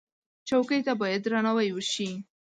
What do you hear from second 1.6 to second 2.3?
وشي.